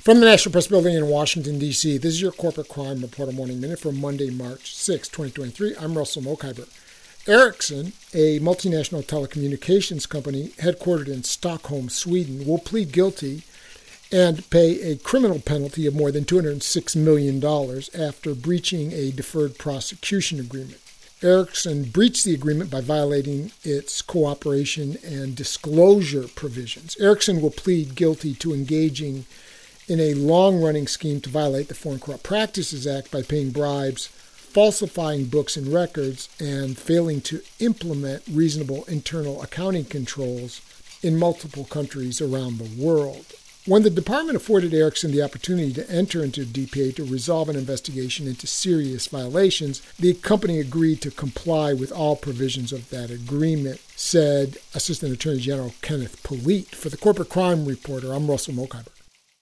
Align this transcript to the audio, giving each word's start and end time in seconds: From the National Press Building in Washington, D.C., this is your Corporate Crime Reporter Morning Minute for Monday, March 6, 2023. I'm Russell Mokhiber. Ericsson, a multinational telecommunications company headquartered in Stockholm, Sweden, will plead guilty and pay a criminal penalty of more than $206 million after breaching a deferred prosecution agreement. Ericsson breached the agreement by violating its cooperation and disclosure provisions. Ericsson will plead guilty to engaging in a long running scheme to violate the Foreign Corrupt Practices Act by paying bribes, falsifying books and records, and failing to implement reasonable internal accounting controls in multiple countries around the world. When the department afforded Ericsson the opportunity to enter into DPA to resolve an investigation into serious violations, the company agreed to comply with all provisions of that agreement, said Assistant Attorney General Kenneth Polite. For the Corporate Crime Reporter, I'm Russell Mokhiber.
From 0.00 0.18
the 0.18 0.24
National 0.24 0.52
Press 0.52 0.66
Building 0.66 0.94
in 0.94 1.08
Washington, 1.08 1.58
D.C., 1.58 1.98
this 1.98 2.14
is 2.14 2.22
your 2.22 2.32
Corporate 2.32 2.70
Crime 2.70 3.02
Reporter 3.02 3.32
Morning 3.32 3.60
Minute 3.60 3.80
for 3.80 3.92
Monday, 3.92 4.30
March 4.30 4.74
6, 4.74 5.08
2023. 5.08 5.76
I'm 5.78 5.98
Russell 5.98 6.22
Mokhiber. 6.22 6.66
Ericsson, 7.28 7.92
a 8.14 8.40
multinational 8.40 9.04
telecommunications 9.04 10.08
company 10.08 10.54
headquartered 10.56 11.08
in 11.08 11.22
Stockholm, 11.22 11.90
Sweden, 11.90 12.46
will 12.46 12.58
plead 12.58 12.92
guilty 12.92 13.42
and 14.10 14.48
pay 14.48 14.80
a 14.80 14.96
criminal 14.96 15.38
penalty 15.38 15.84
of 15.84 15.94
more 15.94 16.10
than 16.10 16.24
$206 16.24 16.96
million 16.96 17.44
after 17.94 18.34
breaching 18.34 18.92
a 18.92 19.10
deferred 19.10 19.58
prosecution 19.58 20.40
agreement. 20.40 20.80
Ericsson 21.22 21.84
breached 21.84 22.24
the 22.24 22.32
agreement 22.32 22.70
by 22.70 22.80
violating 22.80 23.52
its 23.64 24.00
cooperation 24.00 24.96
and 25.04 25.36
disclosure 25.36 26.26
provisions. 26.26 26.96
Ericsson 26.98 27.42
will 27.42 27.50
plead 27.50 27.94
guilty 27.94 28.32
to 28.36 28.54
engaging 28.54 29.26
in 29.90 29.98
a 29.98 30.14
long 30.14 30.62
running 30.62 30.86
scheme 30.86 31.20
to 31.20 31.28
violate 31.28 31.66
the 31.66 31.74
Foreign 31.74 31.98
Corrupt 31.98 32.22
Practices 32.22 32.86
Act 32.86 33.10
by 33.10 33.22
paying 33.22 33.50
bribes, 33.50 34.06
falsifying 34.06 35.24
books 35.24 35.56
and 35.56 35.66
records, 35.66 36.28
and 36.38 36.78
failing 36.78 37.20
to 37.22 37.42
implement 37.58 38.22
reasonable 38.30 38.84
internal 38.84 39.42
accounting 39.42 39.84
controls 39.84 40.60
in 41.02 41.18
multiple 41.18 41.64
countries 41.64 42.20
around 42.20 42.58
the 42.58 42.80
world. 42.80 43.26
When 43.66 43.82
the 43.82 43.90
department 43.90 44.36
afforded 44.36 44.72
Ericsson 44.72 45.10
the 45.10 45.24
opportunity 45.24 45.72
to 45.72 45.90
enter 45.90 46.22
into 46.22 46.46
DPA 46.46 46.94
to 46.94 47.04
resolve 47.04 47.48
an 47.48 47.56
investigation 47.56 48.28
into 48.28 48.46
serious 48.46 49.08
violations, 49.08 49.82
the 49.98 50.14
company 50.14 50.60
agreed 50.60 51.00
to 51.02 51.10
comply 51.10 51.72
with 51.72 51.90
all 51.90 52.14
provisions 52.14 52.72
of 52.72 52.90
that 52.90 53.10
agreement, 53.10 53.80
said 53.96 54.58
Assistant 54.72 55.12
Attorney 55.12 55.40
General 55.40 55.74
Kenneth 55.82 56.22
Polite. 56.22 56.76
For 56.76 56.90
the 56.90 56.96
Corporate 56.96 57.28
Crime 57.28 57.64
Reporter, 57.64 58.12
I'm 58.12 58.30
Russell 58.30 58.54
Mokhiber. 58.54 58.86